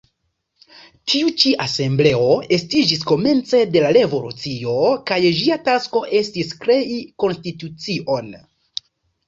[1.11, 2.23] Tiu ĉi asembleo
[2.57, 4.75] estiĝis komence de la revolucio
[5.13, 8.37] kaj ĝia tasko estis krei konstitucion.